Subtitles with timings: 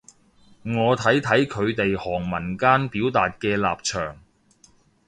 [0.63, 4.19] 我睇睇佢哋行文間表達嘅立場